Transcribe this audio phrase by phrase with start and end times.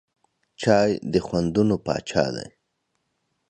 [0.61, 2.47] چای د خوندونو پاچا دی.